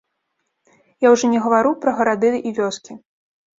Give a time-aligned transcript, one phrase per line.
[1.07, 3.01] Я ўжо не гавару пра гарады і вёскі.